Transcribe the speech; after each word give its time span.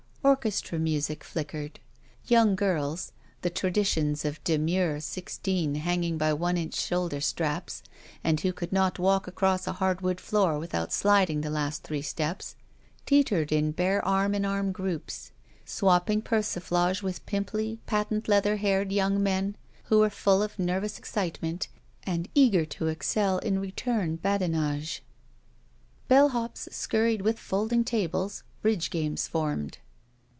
Orches 0.23 0.61
tra 0.61 0.77
mtisic 0.77 1.23
flickered. 1.23 1.79
Young 2.27 2.55
girls, 2.55 3.11
the 3.41 3.49
traditions 3.49 4.23
of 4.23 4.41
demure 4.43 4.99
sixteen 4.99 5.73
hanging 5.75 6.19
by 6.19 6.31
one 6.31 6.57
inch 6.57 6.75
shoulder 6.75 7.19
straps, 7.19 7.81
and 8.23 8.39
who 8.39 8.53
could 8.53 8.71
not 8.71 8.99
walk 8.99 9.27
across 9.27 9.65
a 9.65 9.73
hardwood 9.73 10.21
floor 10.21 10.59
without 10.59 10.93
sliding 10.93 11.41
the 11.41 11.49
last 11.49 11.81
three 11.81 12.03
steps, 12.03 12.55
teetered 13.07 13.51
in 13.51 13.71
bare 13.71 14.05
arm 14.05 14.35
in 14.35 14.45
arm 14.45 14.71
groups, 14.71 15.31
swapping 15.65 16.21
persiflage 16.21 17.01
with 17.01 17.25
pimply, 17.25 17.79
patent 17.87 18.27
leather 18.27 18.57
haired 18.57 18.91
young 18.91 19.23
men 19.23 19.55
who 19.85 19.97
were 19.97 20.09
full 20.11 20.43
of 20.43 20.59
nervous 20.59 20.99
excitement 20.99 21.67
and 22.03 22.29
eager 22.35 22.63
to 22.63 22.89
excel 22.89 23.39
in 23.39 23.57
return 23.57 24.17
badinage. 24.17 25.01
BeU 26.11 26.27
hops 26.29 26.69
scurried 26.71 27.23
with 27.23 27.39
folding 27.39 27.83
tables. 27.83 28.43
Bridge 28.61 28.91
games 28.91 29.27
formed. 29.27 29.79